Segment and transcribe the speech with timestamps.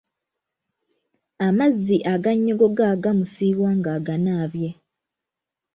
[1.47, 4.69] Amazzi aganyogoga gamusiiwa ng'aganaabye.